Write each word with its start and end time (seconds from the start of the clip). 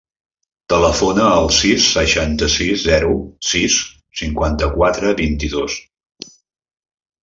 Telefona 0.73 1.27
al 1.33 1.49
sis, 1.57 1.85
seixanta-sis, 1.99 2.87
zero, 2.89 3.13
sis, 3.53 3.79
cinquanta-quatre, 4.25 5.17
vint-i-dos. 5.25 5.81